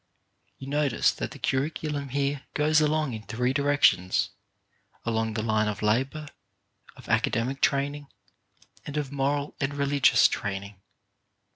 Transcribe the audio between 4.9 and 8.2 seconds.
along the line of labour, of academic training,